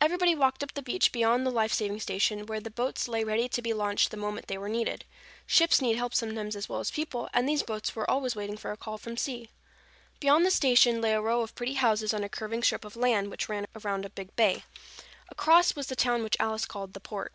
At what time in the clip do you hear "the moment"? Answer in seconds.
4.10-4.48